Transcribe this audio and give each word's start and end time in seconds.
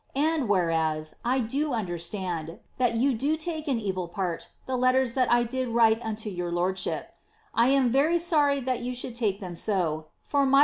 And, 0.15 0.47
«herea.s 0.47 1.13
1 1.21 1.45
do 1.45 1.73
understand, 1.73 2.57
that 2.79 2.95
you 2.95 3.13
do 3.13 3.37
take 3.37 3.67
in 3.67 3.77
evil 3.79 4.07
part 4.07 4.47
the 4.65 4.75
letters 4.75 5.13
that 5.13 5.31
I 5.31 5.43
did 5.43 5.67
write 5.67 6.03
unto 6.03 6.27
your 6.31 6.51
loniship. 6.51 7.09
I 7.53 7.67
am 7.67 7.91
very 7.91 8.17
sorry 8.17 8.59
that 8.61 8.79
you 8.79 8.95
should 8.95 9.13
take 9.13 9.41
them 9.41 9.55
so, 9.55 10.07
for 10.23 10.43
my 10.47 10.59